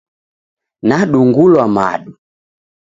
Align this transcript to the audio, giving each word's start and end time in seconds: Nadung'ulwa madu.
Nadung'ulwa 0.87 1.65
madu. 1.75 2.11